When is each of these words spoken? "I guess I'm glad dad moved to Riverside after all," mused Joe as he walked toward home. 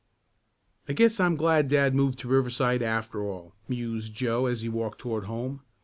"I 0.89 0.93
guess 0.93 1.19
I'm 1.19 1.35
glad 1.35 1.67
dad 1.67 1.93
moved 1.93 2.17
to 2.21 2.27
Riverside 2.27 2.81
after 2.81 3.23
all," 3.23 3.53
mused 3.67 4.15
Joe 4.15 4.47
as 4.47 4.61
he 4.61 4.67
walked 4.69 4.97
toward 4.97 5.25
home. 5.25 5.61